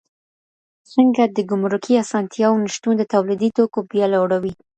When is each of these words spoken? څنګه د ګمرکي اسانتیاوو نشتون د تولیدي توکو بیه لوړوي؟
څنګه 0.93 1.23
د 1.35 1.37
ګمرکي 1.49 1.93
اسانتیاوو 2.03 2.61
نشتون 2.65 2.93
د 2.97 3.03
تولیدي 3.13 3.49
توکو 3.57 3.79
بیه 3.89 4.07
لوړوي؟ 4.13 4.53